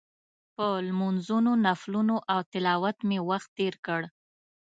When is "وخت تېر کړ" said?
3.29-4.01